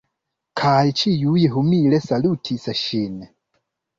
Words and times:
Kaj 0.61 0.87
ĉiuj 1.01 1.43
humile 1.57 2.01
salutis 2.05 2.65
ŝin. 2.83 3.23